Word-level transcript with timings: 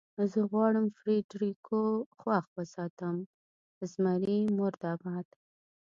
زه 0.31 0.39
غواړم 0.51 0.85
فرېډرېکو 0.97 1.81
خوښ 2.19 2.45
وساتم، 2.57 3.15
زمري 3.91 4.39
مرده 4.57 4.91
باد. 5.03 5.27